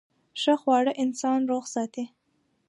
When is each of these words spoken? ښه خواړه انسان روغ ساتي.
ښه 0.41 0.53
خواړه 0.61 0.91
انسان 1.03 1.39
روغ 1.51 1.63
ساتي. 1.73 2.05